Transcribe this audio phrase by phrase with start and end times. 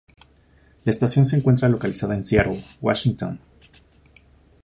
[0.83, 3.39] La estación se encuentra localizada en Seattle, Washington.